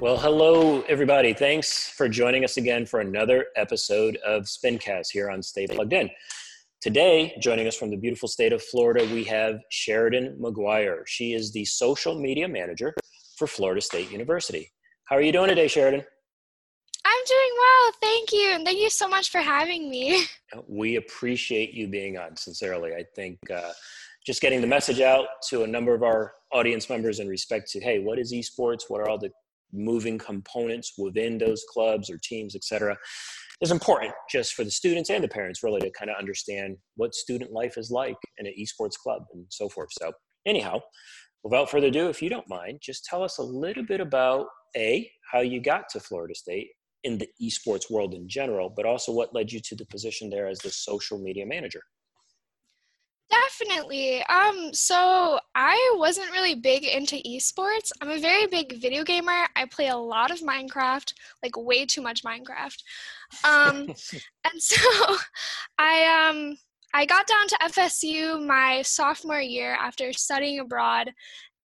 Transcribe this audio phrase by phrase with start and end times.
[0.00, 1.32] Well, hello, everybody.
[1.32, 6.08] Thanks for joining us again for another episode of Spincast here on Stay Plugged In.
[6.80, 11.00] Today, joining us from the beautiful state of Florida, we have Sheridan McGuire.
[11.06, 12.94] She is the social media manager
[13.36, 14.70] for Florida State University.
[15.06, 16.04] How are you doing today, Sheridan?
[17.04, 20.26] I'm doing well, thank you, and thank you so much for having me.
[20.68, 22.94] We appreciate you being on, sincerely.
[22.94, 23.72] I think uh,
[24.24, 27.80] just getting the message out to a number of our audience members in respect to,
[27.80, 28.84] hey, what is esports?
[28.88, 29.30] What are all the
[29.72, 32.96] moving components within those clubs or teams, et cetera,
[33.60, 37.14] is important just for the students and the parents really to kind of understand what
[37.14, 39.90] student life is like in an esports club and so forth.
[39.92, 40.12] So,
[40.46, 40.80] anyhow,
[41.42, 44.46] without further ado, if you don't mind, just tell us a little bit about
[44.76, 46.68] A, how you got to Florida State
[47.04, 50.48] in the esports world in general, but also what led you to the position there
[50.48, 51.82] as the social media manager.
[53.30, 54.22] Definitely.
[54.24, 57.92] Um, so I wasn't really big into esports.
[58.00, 59.46] I'm a very big video gamer.
[59.54, 62.82] I play a lot of Minecraft, like way too much Minecraft.
[63.44, 63.86] Um,
[64.44, 64.76] and so
[65.78, 66.56] I um
[66.94, 71.12] I got down to FSU my sophomore year after studying abroad,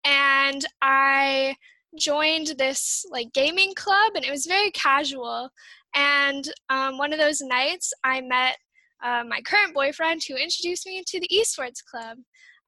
[0.03, 1.55] and I
[1.97, 5.49] joined this like gaming club, and it was very casual.
[5.95, 8.57] And um, one of those nights, I met
[9.03, 12.17] uh, my current boyfriend who introduced me to the esports club.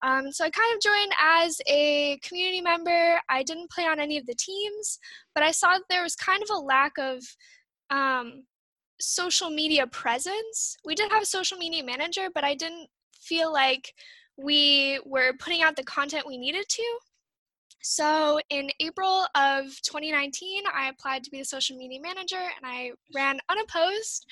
[0.03, 3.19] Um, so I kind of joined as a community member.
[3.29, 4.99] I didn't play on any of the teams,
[5.33, 7.23] but I saw that there was kind of a lack of
[7.89, 8.43] um,
[8.99, 10.77] social media presence.
[10.85, 12.87] We did have a social media manager, but I didn't
[13.21, 13.93] feel like
[14.37, 16.99] we were putting out the content we needed to.
[17.87, 22.93] So in April of 2019, I applied to be the social media manager and I
[23.13, 24.25] ran unopposed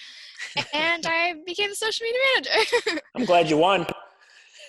[0.73, 3.01] and I became the social media manager.
[3.15, 3.85] I'm glad you won.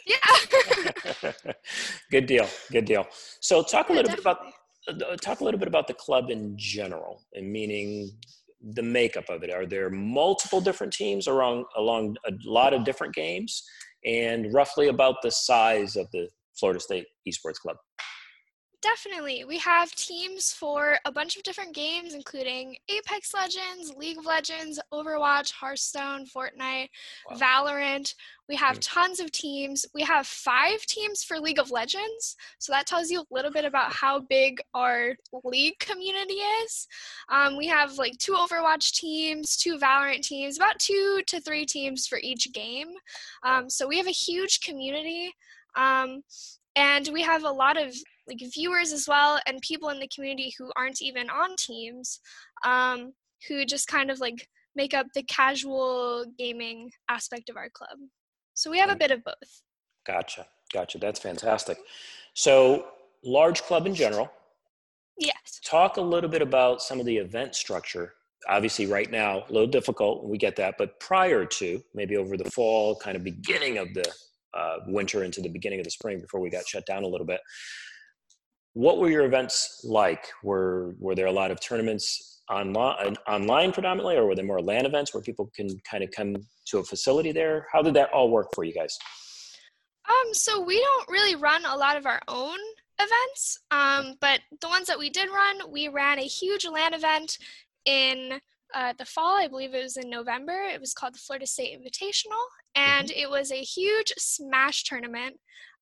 [0.06, 1.32] Yeah.
[2.10, 2.46] good deal.
[2.70, 3.06] Good deal.
[3.40, 4.40] So talk a little bit about
[4.86, 8.11] uh, talk a little bit about the club in general and meaning
[8.74, 9.51] the makeup of it.
[9.51, 13.62] Are there multiple different teams along along a lot of different games
[14.05, 17.78] and roughly about the size of the Florida State Esports Club?
[18.84, 19.45] Definitely.
[19.46, 24.78] We have teams for a bunch of different games, including Apex Legends, League of Legends,
[24.92, 26.89] Overwatch, Hearthstone, Fortnite,
[27.30, 27.36] wow.
[27.39, 28.14] Valorant.
[28.46, 28.83] We have mm.
[28.83, 29.86] tons of teams.
[29.95, 32.36] We have five teams for League of Legends.
[32.58, 35.14] So that tells you a little bit about how big our
[35.45, 36.86] league community is.
[37.33, 42.06] Um, we have like two Overwatch teams, two Valorant teams, about two to three teams
[42.06, 42.89] for each game.
[43.45, 45.33] Um, so we have a huge community.
[45.74, 46.22] Um,
[46.77, 47.95] and we have a lot of
[48.29, 52.20] like viewers as well and people in the community who aren't even on teams
[52.64, 53.12] um,
[53.48, 57.98] who just kind of like make up the casual gaming aspect of our club.
[58.55, 59.63] So we have a bit of both.
[60.07, 60.98] Gotcha gotcha.
[60.98, 61.79] That's fantastic.
[62.34, 62.86] So
[63.24, 64.30] large club in general.
[65.18, 65.61] Yes.
[65.64, 68.14] Talk a little bit about some of the event structure.
[68.48, 72.51] Obviously right now a little difficult we get that but prior to maybe over the
[72.51, 74.05] fall kind of beginning of the
[74.52, 77.27] uh, winter into the beginning of the spring before we got shut down a little
[77.27, 77.40] bit
[78.74, 80.27] what were your events like?
[80.42, 84.85] Were were there a lot of tournaments online, online predominantly, or were there more LAN
[84.85, 86.36] events where people can kind of come
[86.67, 87.67] to a facility there?
[87.73, 88.98] How did that all work for you guys?
[90.08, 92.58] Um, so we don't really run a lot of our own
[93.01, 97.39] events, um, but the ones that we did run, we ran a huge LAN event
[97.86, 98.40] in
[98.74, 99.39] uh, the fall.
[99.39, 100.52] I believe it was in November.
[100.52, 103.18] It was called the Florida State Invitational, and mm-hmm.
[103.18, 105.36] it was a huge Smash tournament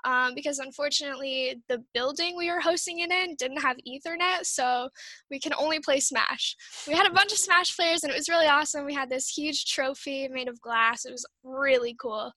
[0.05, 4.89] um, because unfortunately the building we were hosting it in didn't have ethernet so
[5.31, 6.57] we can only play smash.
[6.87, 8.85] We had a bunch of smash players and it was really awesome.
[8.85, 11.05] We had this huge trophy made of glass.
[11.05, 12.33] It was really cool.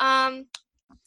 [0.00, 0.46] Um,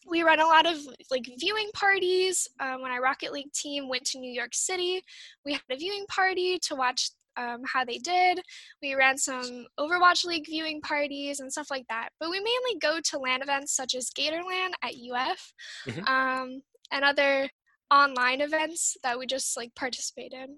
[0.05, 0.77] we ran a lot of
[1.11, 2.47] like viewing parties.
[2.59, 5.01] Um, when our rocket league team went to new york city
[5.45, 8.41] we had a viewing party to watch um, how they did.
[8.81, 12.09] We ran some Overwatch League viewing parties and stuff like that.
[12.19, 15.53] But we mainly go to LAN events such as GatorLAN at UF
[15.87, 16.03] mm-hmm.
[16.07, 16.61] um,
[16.91, 17.49] and other
[17.91, 20.57] online events that we just like participate in.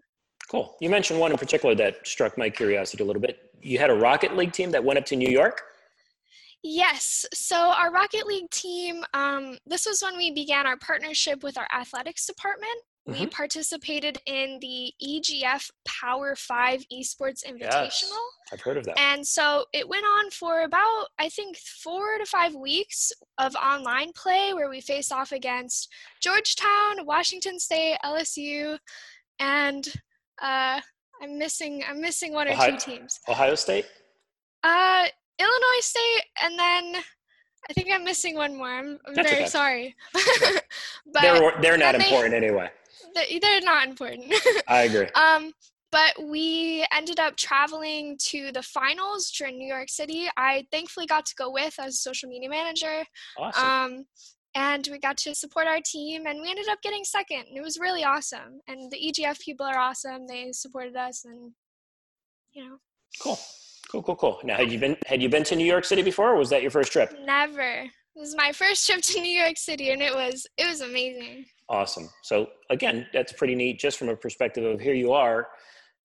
[0.50, 0.76] Cool.
[0.81, 3.38] You mentioned one in particular that struck my curiosity a little bit.
[3.62, 5.62] You had a Rocket League team that went up to New York?
[6.64, 7.25] Yes.
[7.34, 11.68] So our Rocket League team, um, this was when we began our partnership with our
[11.74, 12.75] athletics department.
[13.10, 13.22] Mm-hmm.
[13.22, 17.62] We participated in the EGF Power 5 Esports Invitational.
[17.62, 18.14] Yes,
[18.52, 19.00] I've heard of that.
[19.00, 24.12] And so it went on for about, I think, four to five weeks of online
[24.14, 25.90] play where we faced off against
[26.22, 28.78] Georgetown, Washington State, LSU,
[29.40, 29.88] and
[30.42, 30.80] uh,
[31.22, 33.20] I'm missing I'm missing one or Ohio, two teams.
[33.28, 33.86] Ohio State?
[34.64, 35.06] Uh
[35.40, 37.04] Illinois State and then
[37.70, 38.70] I think I'm missing one more.
[38.70, 39.46] I'm, I'm very okay.
[39.46, 39.96] sorry.
[40.14, 42.70] but they're, they're not important they, anyway
[43.13, 44.34] they're not important.
[44.68, 45.07] I agree.
[45.16, 45.54] Um,
[45.92, 50.28] but we ended up traveling to the finals during New York City.
[50.38, 53.04] I thankfully got to go with as a social media manager.
[53.38, 53.66] Awesome.
[53.66, 54.06] Um,
[54.56, 57.46] and we got to support our team and we ended up getting second.
[57.48, 58.62] And it was really awesome.
[58.68, 60.28] And the EGF people are awesome.
[60.28, 61.51] They supported us and
[62.51, 62.78] you know.
[63.22, 63.40] Cool.
[63.90, 64.40] Cool, cool, cool.
[64.44, 66.62] Now had you been had you been to New York City before or was that
[66.62, 67.16] your first trip?
[67.25, 67.84] Never.
[68.16, 71.46] This was my first trip to New York City and it was it was amazing.
[71.69, 72.10] Awesome.
[72.24, 75.50] So again, that's pretty neat just from a perspective of here you are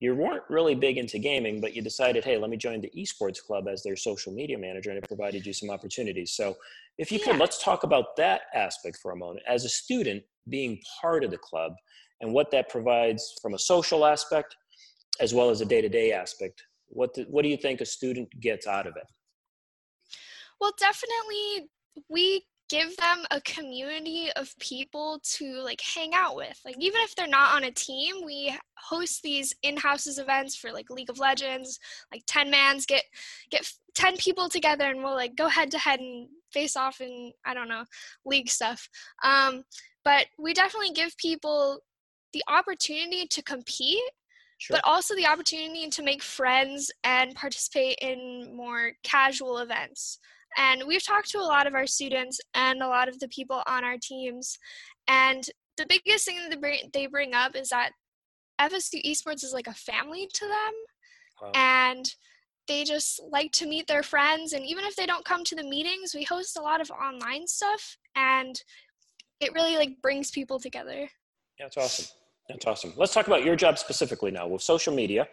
[0.05, 3.43] you weren't really big into gaming, but you decided, hey, let me join the esports
[3.43, 6.33] club as their social media manager, and it provided you some opportunities.
[6.33, 6.57] So,
[6.99, 7.33] if you yeah.
[7.33, 9.45] could, let's talk about that aspect for a moment.
[9.49, 11.73] As a student, being part of the club
[12.21, 14.55] and what that provides from a social aspect
[15.21, 16.63] as well as a day to day aspect.
[16.89, 19.07] What, do, what do you think a student gets out of it?
[20.61, 21.71] Well, definitely,
[22.11, 22.45] we
[22.75, 27.27] give them a community of people to like hang out with like even if they're
[27.29, 31.79] not on a team we host these in-houses events for like league of legends
[32.13, 33.05] like 10 mans get
[33.51, 37.33] get 10 people together and we'll like go head to head and face off in
[37.45, 37.85] i don't know
[38.25, 38.89] league stuff
[39.23, 39.63] um,
[40.05, 41.79] but we definitely give people
[42.33, 44.03] the opportunity to compete
[44.59, 44.77] Sure.
[44.77, 50.21] but also the opportunity to make friends and participate in more casual events.
[50.57, 53.63] And we've talked to a lot of our students and a lot of the people
[53.67, 54.59] on our teams.
[55.09, 55.45] And
[55.77, 57.91] the biggest thing that they bring up is that
[58.61, 60.73] FSU esports is like a family to them.
[61.43, 61.51] Wow.
[61.55, 62.05] And
[62.69, 64.53] they just like to meet their friends.
[64.53, 67.47] And even if they don't come to the meetings, we host a lot of online
[67.47, 67.97] stuff.
[68.17, 68.61] And
[69.41, 71.09] it really like brings people together.
[71.59, 72.07] Yeah, that's awesome.
[72.49, 72.93] That's awesome.
[72.97, 75.29] Let's talk about your job specifically now with social media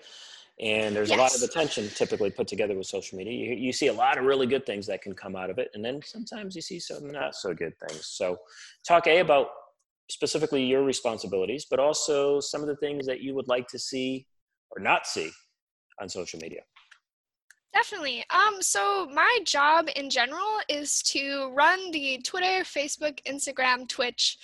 [0.59, 1.17] and there's yes.
[1.17, 4.17] a lot of attention typically put together with social media you, you, see a lot
[4.17, 6.79] of really good things that can come out of it and then sometimes you see
[6.79, 8.37] some not so good things so
[8.87, 9.47] talk a about
[10.09, 14.25] specifically your responsibilities but also some of the things that you would like to see
[14.71, 15.31] or not see
[16.01, 16.61] on social media
[17.73, 18.25] Definitely.
[18.29, 24.37] Um, so my job in general is to run the Twitter, Facebook, Instagram, Twitch,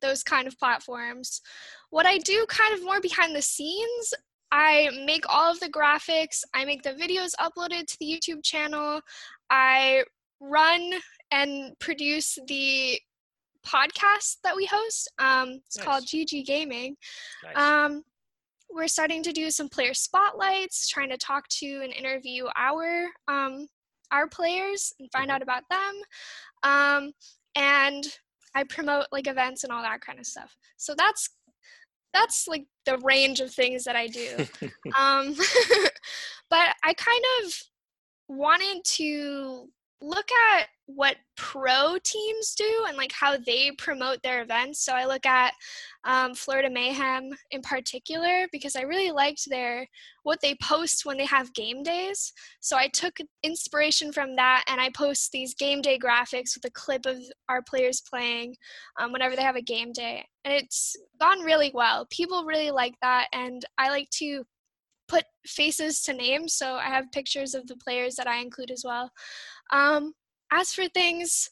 [0.00, 1.40] those kind of platforms.
[1.90, 4.14] What I do kind of more behind the scenes
[4.52, 9.00] I make all of the graphics, I make the videos uploaded to the YouTube channel,
[9.50, 10.04] I
[10.40, 10.92] run
[11.30, 13.00] and produce the
[13.66, 15.10] podcast that we host.
[15.18, 15.86] Um, it's nice.
[15.86, 16.96] called GG Gaming.
[17.44, 17.56] Nice.
[17.56, 18.02] Um,
[18.70, 23.66] we're starting to do some player spotlights, trying to talk to and interview our um,
[24.10, 25.36] our players and find mm-hmm.
[25.36, 25.94] out about them.
[26.62, 27.12] Um,
[27.56, 28.04] and
[28.54, 30.54] I promote like events and all that kind of stuff.
[30.76, 31.30] So that's
[32.12, 34.36] that's like the range of things that I do.
[34.98, 35.34] um,
[36.50, 37.54] but I kind of
[38.28, 39.68] wanted to
[40.00, 44.84] look at what pro teams do and like how they promote their events.
[44.84, 45.52] So I look at
[46.04, 49.86] um, Florida Mayhem in particular because I really liked their
[50.24, 52.32] what they post when they have game days.
[52.60, 56.70] So I took inspiration from that and I post these game day graphics with a
[56.70, 57.18] clip of
[57.48, 58.56] our players playing
[58.98, 62.06] um, whenever they have a game day, and it's gone really well.
[62.10, 64.44] People really like that, and I like to
[65.08, 66.54] put faces to names.
[66.54, 69.10] So I have pictures of the players that I include as well.
[69.72, 70.14] Um,
[70.52, 71.50] as for things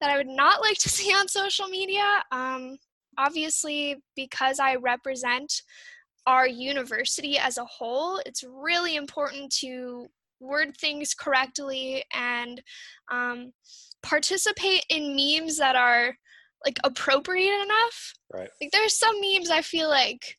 [0.00, 2.78] that I would not like to see on social media, um,
[3.18, 5.62] obviously, because I represent
[6.26, 10.06] our university as a whole, it's really important to
[10.40, 12.60] word things correctly and
[13.10, 13.52] um,
[14.02, 16.14] participate in memes that are
[16.64, 18.14] like appropriate enough.
[18.32, 18.48] Right.
[18.60, 20.36] Like there's some memes I feel like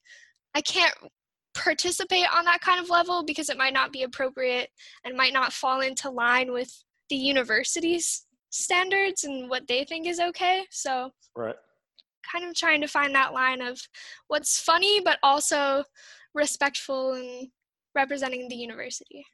[0.53, 0.93] I can't
[1.55, 4.69] participate on that kind of level because it might not be appropriate
[5.03, 6.71] and might not fall into line with
[7.09, 10.65] the university's standards and what they think is okay.
[10.71, 11.55] So, right.
[12.31, 13.79] kind of trying to find that line of
[14.27, 15.83] what's funny but also
[16.33, 17.47] respectful and
[17.95, 19.25] representing the university.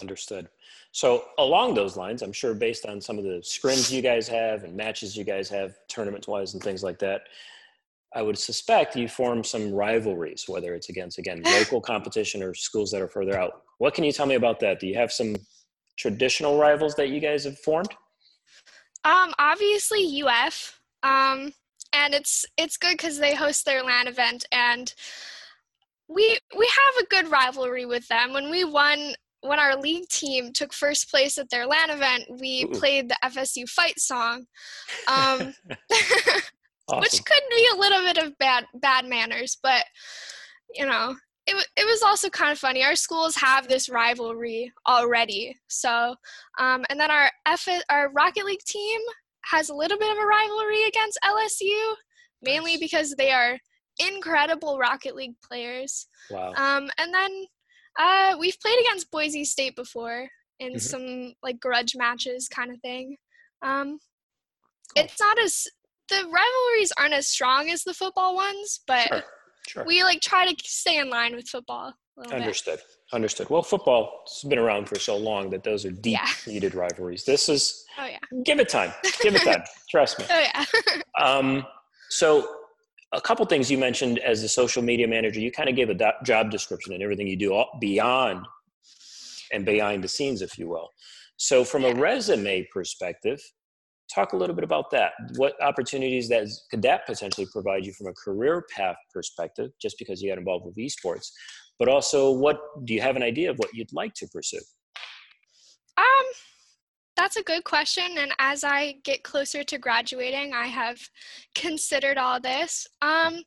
[0.00, 0.48] Understood.
[0.90, 4.64] So, along those lines, I'm sure based on some of the scrims you guys have
[4.64, 7.22] and matches you guys have, tournament wise, and things like that,
[8.14, 12.90] I would suspect you form some rivalries, whether it's against, again, local competition or schools
[12.90, 13.62] that are further out.
[13.78, 14.80] What can you tell me about that?
[14.80, 15.36] Do you have some
[15.98, 17.90] traditional rivals that you guys have formed?
[19.04, 20.80] Um, obviously UF.
[21.02, 21.52] Um,
[21.92, 24.92] and it's it's good because they host their LAN event, and
[26.08, 28.32] we we have a good rivalry with them.
[28.32, 32.64] When we won, when our league team took first place at their LAN event, we
[32.64, 32.78] Ooh.
[32.78, 34.46] played the FSU fight song.
[35.06, 35.54] Um,
[36.88, 37.00] awesome.
[37.00, 39.84] which could be a little bit of bad bad manners, but
[40.74, 41.14] you know,
[41.48, 42.84] it, it was also kind of funny.
[42.84, 45.56] Our schools have this rivalry already.
[45.68, 46.14] So,
[46.58, 49.00] um, and then our F our Rocket League team
[49.46, 51.94] has a little bit of a rivalry against LSU,
[52.42, 52.80] mainly nice.
[52.80, 53.58] because they are
[53.98, 56.06] incredible Rocket League players.
[56.30, 56.52] Wow.
[56.54, 57.46] Um, and then
[57.98, 60.28] uh, we've played against Boise State before
[60.60, 60.80] in Mhm.
[60.80, 63.16] some like grudge matches kind of thing.
[63.62, 63.98] Um,
[64.96, 65.04] Cool.
[65.04, 65.66] It's not as
[66.08, 69.22] the rivalries aren't as strong as the football ones, but Sure.
[69.68, 69.84] Sure.
[69.84, 72.40] we like try to stay in line with football a little bit.
[72.42, 72.80] Understood.
[73.12, 73.48] Understood.
[73.50, 75.94] Well, football's been around for so long that those are Yeah.
[76.26, 77.24] deep-seated rivalries.
[77.24, 78.18] This is Oh yeah.
[78.44, 78.92] give it time.
[79.22, 79.62] Give it time.
[79.90, 80.24] Trust me.
[80.30, 80.64] Oh yeah.
[81.20, 81.66] Um,
[82.10, 82.48] so,
[83.12, 85.40] a couple things you mentioned as the social media manager.
[85.40, 88.44] You kind of gave a do- job description and everything you do all beyond
[89.52, 90.90] and behind the scenes, if you will.
[91.38, 93.40] So, from a resume perspective,
[94.12, 95.12] talk a little bit about that.
[95.36, 100.22] What opportunities that could that potentially provide you from a career path perspective, just because
[100.22, 101.30] you got involved with esports,
[101.78, 104.60] but also what do you have an idea of what you'd like to pursue?
[105.96, 106.26] Um,
[107.16, 108.04] that's a good question.
[108.16, 110.98] And as I get closer to graduating, I have
[111.54, 112.86] considered all this.
[113.02, 113.42] Um,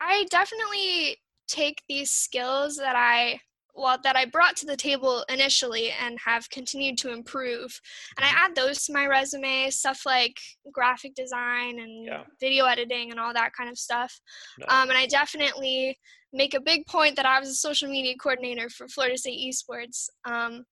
[0.00, 3.40] I definitely take these skills that I
[3.76, 7.80] well that I brought to the table initially and have continued to improve,
[8.16, 9.70] and I add those to my resume.
[9.70, 10.36] Stuff like
[10.72, 12.24] graphic design and Yeah.
[12.40, 14.20] video editing and all that kind of stuff.
[14.68, 15.98] Um, and I definitely
[16.32, 20.08] make a big point that I was a social media coordinator for Florida State Esports.
[20.24, 20.64] Um,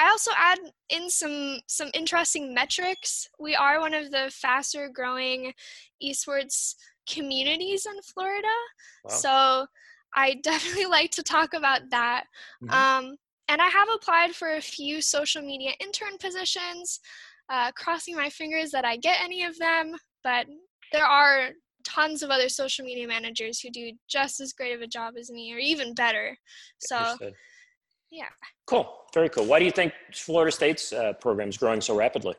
[0.00, 0.58] I also add
[0.90, 3.28] in some some interesting metrics.
[3.38, 5.52] We are one of the faster growing
[6.02, 6.74] esports
[7.08, 8.56] communities in Florida,
[9.04, 9.10] Wow.
[9.10, 9.66] so
[10.14, 12.24] I definitely like to talk about that.
[12.62, 12.72] Mhm.
[12.72, 13.16] Um,
[13.48, 17.00] and I have applied for a few social media intern positions,
[17.48, 19.94] uh, crossing my fingers that I get any of them.
[20.22, 20.46] But
[20.92, 21.50] there are
[21.84, 25.30] tons of other social media managers who do just as great of a job as
[25.30, 26.36] me, or even better.
[26.78, 27.34] So Understood.
[28.10, 28.28] yeah.
[28.66, 28.92] Cool.
[29.14, 29.46] Very cool.
[29.46, 32.34] Why do you think Florida State's uh, program is growing so rapidly?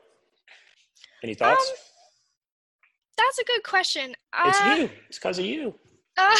[1.24, 1.68] Any thoughts?
[1.68, 1.76] Um,
[3.16, 4.14] that's a good question.
[4.46, 4.90] it's Uh, you.
[5.08, 5.74] It's because of you.
[6.16, 6.36] Uh,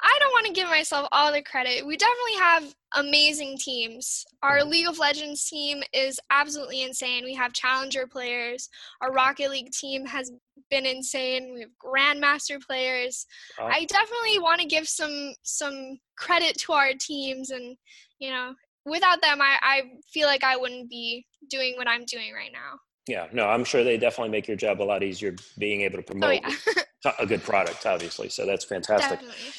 [0.00, 1.84] I don't want to give myself all the credit.
[1.84, 4.24] We definitely have amazing teams.
[4.42, 4.64] Our.
[4.64, 7.24] League of Legends team is absolutely insane.
[7.24, 8.68] We have challenger players.
[9.00, 10.30] Our Rocket League team has
[10.70, 11.54] been insane.
[11.54, 13.26] We have grandmaster players.
[13.58, 13.70] Wow.
[13.72, 17.76] I definitely want to give some some credit to our teams and
[18.18, 22.32] you know, without them I, I feel like I wouldn't be doing what I'm doing
[22.34, 22.78] right now.
[23.06, 26.04] Yeah, no, I'm sure they definitely make your job a lot easier being able to
[26.04, 26.82] Oh promote yeah.
[27.18, 28.28] a good product, obviously.
[28.28, 29.20] So that's fantastic.
[29.20, 29.52] definitely.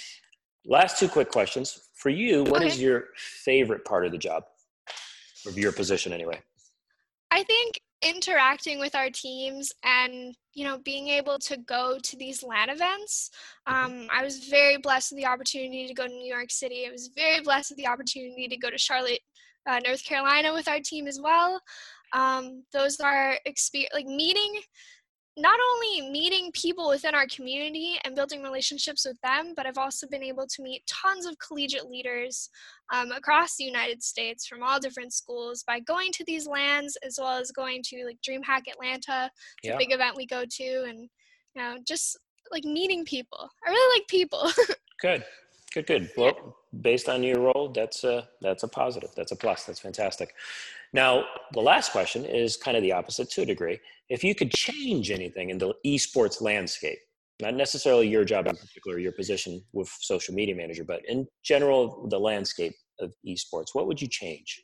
[0.65, 1.79] Last two quick questions.
[1.95, 2.83] For you, what is Okay.
[2.83, 4.43] your favorite part of the job?
[5.45, 6.41] Of your position, anyway.
[7.31, 12.43] I think interacting with our teams and you know being able to go to these
[12.43, 13.29] LAN events.
[13.67, 16.85] Um, I was very blessed with the opportunity to go to New York City.
[16.87, 19.19] I was very blessed with the opportunity to go to Charlotte,
[19.67, 21.61] uh, North Carolina with our team as well.
[22.13, 24.61] Um, those are experience like meeting
[25.37, 30.07] not only meeting people within our community and building relationships with them, but I've also
[30.07, 32.49] been able to meet tons of collegiate leaders
[32.93, 37.17] um, across the United States from all different schools by going to these LANs as
[37.19, 39.31] well as going to like DreamHack Atlanta,
[39.63, 39.75] it's Yeah.
[39.75, 41.01] a big event we go to, and
[41.55, 42.17] you know just
[42.51, 43.49] like meeting people.
[43.65, 44.51] I really like people.
[45.01, 45.23] Good,
[45.73, 46.11] good, good.
[46.17, 49.11] Well, based on your role, that's a that's a positive.
[49.15, 49.63] That's a plus.
[49.63, 50.33] That's fantastic.
[50.91, 53.79] Now, the last question is kind of the opposite to a degree.
[54.09, 56.97] If you could change anything in the esports landscape,
[57.41, 62.07] not necessarily your job in particular, your position with social media manager, but in general,
[62.09, 64.63] the landscape of esports, what would you change?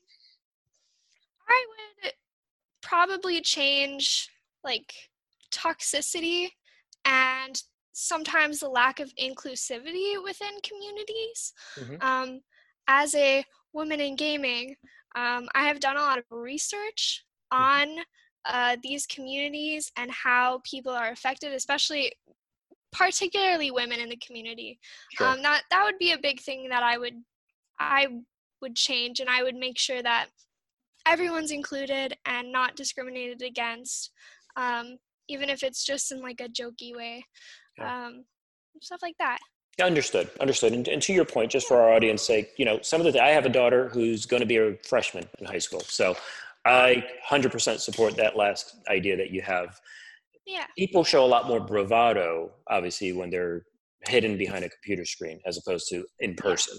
[1.48, 1.66] I
[2.04, 2.14] would
[2.82, 4.30] probably change
[4.64, 4.94] like
[5.52, 6.50] toxicity
[7.06, 7.62] and
[7.94, 11.54] sometimes the lack of inclusivity within communities.
[11.76, 12.04] Mhm.
[12.04, 12.42] Um,
[12.88, 14.76] as a woman in gaming,
[15.16, 18.00] um, I have done a lot of research on
[18.46, 22.12] uh, these communities and how people are affected, especially
[22.92, 24.80] particularly women in the community.
[25.14, 25.28] Sure.
[25.28, 27.16] Um, that that would be a big thing that I would
[27.80, 28.08] I
[28.62, 30.28] would change, and I would make sure that
[31.06, 34.12] everyone's included and not discriminated against,
[34.56, 34.98] um,
[35.28, 37.24] even if it's just in like a jokey way,
[37.78, 38.08] Yeah.
[38.08, 38.26] um,
[38.82, 39.40] stuff like that.
[39.80, 40.30] Understood.
[40.40, 40.72] Understood.
[40.72, 43.22] And, and to your point, just for our audience sake, you know, some of the,
[43.22, 45.82] I have a daughter who's going to be a freshman in high school.
[45.82, 46.16] So
[46.66, 49.80] I 100% support that last idea that you have.
[50.46, 53.66] Yeah, People show a lot more bravado, obviously, when they're
[54.08, 56.78] hidden behind a computer screen as opposed to in person,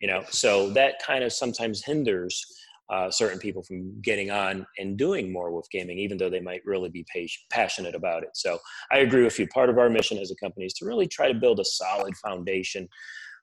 [0.00, 2.44] you know, so that kind of sometimes hinders
[2.92, 6.60] uh, certain people from getting on and doing more with gaming, even though they might
[6.64, 8.30] really be pa- passionate about it.
[8.34, 8.58] So
[8.92, 9.48] I agree with you.
[9.48, 12.16] Part of our mission as a company is to really try to build a solid
[12.16, 12.88] foundation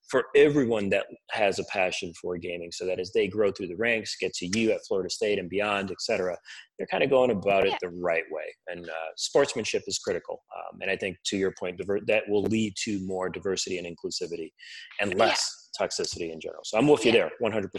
[0.10, 3.76] for everyone that has a passion for gaming so that as they grow through the
[3.76, 6.38] ranks get to you at florida state and beyond et cetera
[6.78, 8.44] they're kind of going about it the right way.
[8.68, 12.74] And uh, sportsmanship is critical um, and i think to your point that will lead
[12.84, 14.52] to more diversity and inclusivity
[15.00, 15.86] and less yeah.
[15.86, 16.64] toxicity in general.
[16.64, 17.70] So i'm with you there 100%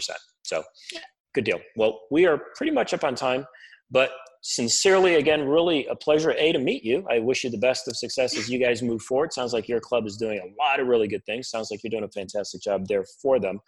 [0.43, 0.63] so
[0.93, 0.99] yeah.
[1.33, 1.59] good deal.
[1.75, 3.45] Well we are pretty much up on time
[3.91, 4.11] but
[4.47, 7.03] sincerely, again, really a pleasure, A, to meet you.
[7.09, 9.33] I wish you the best of success as you guys move forward.
[9.33, 11.49] Sounds like your club is doing a lot of really good things.
[11.49, 13.59] Sounds like you're doing a fantastic job there for them.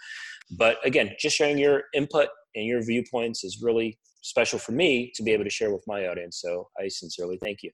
[0.52, 5.24] But again, just sharing your input and your viewpoints is really special for me to
[5.24, 6.40] be able to share with my audience.
[6.42, 7.72] So I sincerely thank you.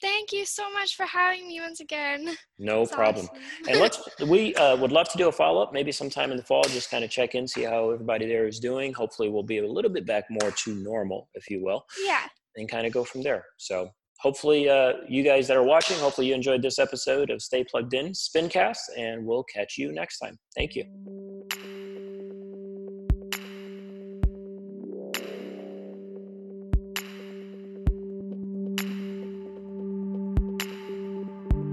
[0.00, 2.36] Thank you so much for having me once again.
[2.58, 3.26] No That's problem.
[3.26, 3.68] Awesome.
[3.68, 6.42] and let's we uh, would love to do a follow up maybe sometime in the
[6.42, 6.62] fall.
[6.64, 8.92] Just kind of check in, see how everybody there is doing.
[8.92, 11.84] Hopefully, we'll be a little bit back more to normal, if you will.
[12.04, 12.22] Yeah.
[12.56, 13.44] And kind of go from there.
[13.58, 17.64] So hopefully, uh, you guys that are watching, hopefully you enjoyed this episode of Stay
[17.64, 20.38] Plugged In Spincast, and we'll catch you next time.
[20.56, 21.83] Thank you.